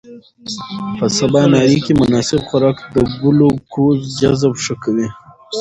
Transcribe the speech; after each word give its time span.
په 0.97 1.05
سباناري 1.17 1.77
کې 1.85 1.93
مناسب 2.01 2.39
خوراک 2.47 2.77
د 2.95 2.95
ګلوکوز 3.21 3.99
جذب 4.19 4.53
ښه 4.63 4.75
کوي. 4.83 5.07